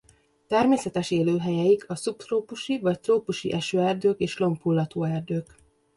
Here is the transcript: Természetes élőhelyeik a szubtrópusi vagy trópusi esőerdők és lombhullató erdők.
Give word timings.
Természetes 0.47 1.11
élőhelyeik 1.11 1.89
a 1.89 1.95
szubtrópusi 1.95 2.79
vagy 2.79 2.99
trópusi 2.99 3.51
esőerdők 3.51 4.19
és 4.19 4.37
lombhullató 4.37 5.03
erdők. 5.03 5.55